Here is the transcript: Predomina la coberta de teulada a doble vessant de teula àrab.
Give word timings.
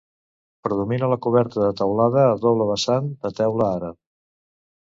Predomina 0.67 1.09
la 1.11 1.17
coberta 1.25 1.59
de 1.63 1.69
teulada 1.81 2.25
a 2.31 2.33
doble 2.47 2.67
vessant 2.73 3.15
de 3.27 3.33
teula 3.41 3.73
àrab. 3.79 4.01